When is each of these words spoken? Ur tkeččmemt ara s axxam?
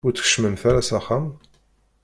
Ur 0.05 0.11
tkeččmemt 0.13 0.63
ara 0.69 0.81
s 0.87 0.91
axxam? 0.97 1.25